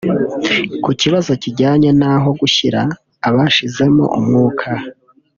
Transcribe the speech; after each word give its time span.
Ku 0.83 0.91
kibazo 1.01 1.31
kijyanye 1.41 1.89
n’aho 1.99 2.29
gushyira 2.41 2.81
abashizemo 3.27 4.03
umwuka 4.17 4.69